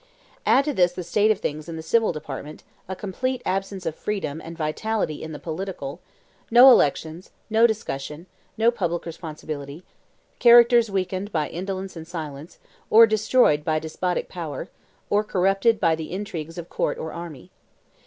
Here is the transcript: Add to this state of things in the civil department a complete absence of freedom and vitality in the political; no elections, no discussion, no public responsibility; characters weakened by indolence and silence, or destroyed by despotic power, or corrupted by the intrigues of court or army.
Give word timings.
Add 0.47 0.65
to 0.65 0.73
this 0.73 0.95
state 1.07 1.29
of 1.29 1.39
things 1.39 1.69
in 1.69 1.75
the 1.75 1.83
civil 1.83 2.11
department 2.11 2.63
a 2.89 2.95
complete 2.95 3.39
absence 3.45 3.85
of 3.85 3.93
freedom 3.93 4.41
and 4.43 4.57
vitality 4.57 5.21
in 5.21 5.31
the 5.31 5.37
political; 5.37 5.99
no 6.49 6.71
elections, 6.71 7.29
no 7.51 7.67
discussion, 7.67 8.25
no 8.57 8.71
public 8.71 9.05
responsibility; 9.05 9.83
characters 10.39 10.89
weakened 10.89 11.31
by 11.31 11.49
indolence 11.49 11.95
and 11.95 12.07
silence, 12.07 12.57
or 12.89 13.05
destroyed 13.05 13.63
by 13.63 13.77
despotic 13.77 14.27
power, 14.27 14.69
or 15.11 15.23
corrupted 15.23 15.79
by 15.79 15.93
the 15.93 16.11
intrigues 16.11 16.57
of 16.57 16.67
court 16.67 16.97
or 16.97 17.13
army. 17.13 17.51